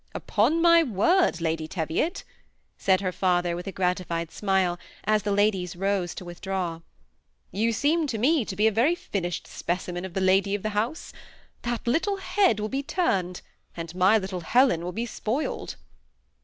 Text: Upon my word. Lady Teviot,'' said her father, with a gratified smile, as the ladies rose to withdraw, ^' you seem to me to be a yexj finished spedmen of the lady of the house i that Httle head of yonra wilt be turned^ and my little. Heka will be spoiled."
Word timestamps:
Upon 0.15 0.63
my 0.63 0.81
word. 0.81 1.41
Lady 1.41 1.67
Teviot,'' 1.67 2.23
said 2.75 3.01
her 3.01 3.11
father, 3.11 3.55
with 3.55 3.67
a 3.67 3.71
gratified 3.71 4.31
smile, 4.31 4.79
as 5.03 5.21
the 5.21 5.31
ladies 5.31 5.75
rose 5.75 6.15
to 6.15 6.25
withdraw, 6.25 6.77
^' 6.79 6.81
you 7.51 7.71
seem 7.71 8.07
to 8.07 8.17
me 8.17 8.43
to 8.45 8.55
be 8.55 8.65
a 8.65 8.71
yexj 8.71 8.97
finished 8.97 9.45
spedmen 9.45 10.03
of 10.03 10.15
the 10.15 10.19
lady 10.19 10.55
of 10.55 10.63
the 10.63 10.69
house 10.69 11.13
i 11.63 11.69
that 11.69 11.83
Httle 11.83 12.17
head 12.19 12.53
of 12.53 12.55
yonra 12.55 12.59
wilt 12.61 12.71
be 12.71 12.81
turned^ 12.81 13.41
and 13.77 13.93
my 13.93 14.17
little. 14.17 14.41
Heka 14.41 14.81
will 14.81 14.91
be 14.91 15.05
spoiled." 15.05 15.75